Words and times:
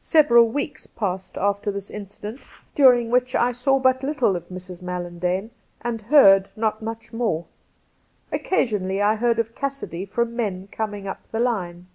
Several 0.00 0.48
weeks 0.48 0.86
passed 0.86 1.36
after 1.36 1.70
this 1.70 1.90
incident, 1.90 2.40
during 2.74 3.10
150 3.10 3.12
Cassidy 3.12 3.12
which 3.44 3.48
I 3.48 3.52
saw 3.52 3.78
but 3.78 4.02
little 4.02 4.34
of 4.34 4.48
Mrs. 4.48 4.80
Mallandane, 4.82 5.50
and 5.82 6.00
heard 6.08 6.48
not 6.56 6.80
much 6.80 7.12
more. 7.12 7.44
Occasionally 8.32 9.02
I 9.02 9.16
heard 9.16 9.38
of 9.38 9.54
Cassidy 9.54 10.06
from 10.06 10.34
men 10.34 10.68
coming 10.68 11.06
up 11.06 11.18
the 11.32 11.40
line. 11.40 11.88